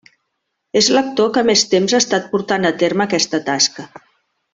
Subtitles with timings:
[0.79, 3.87] És l'actor que més temps ha estat portant a terme aquesta tasca.